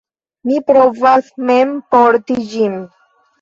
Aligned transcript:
Mi 0.49 0.55
provas 0.71 1.27
mem 1.51 1.75
porti 1.93 2.39
ĝin. 2.55 2.81